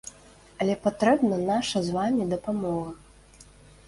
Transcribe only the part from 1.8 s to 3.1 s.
з вамі дапамога.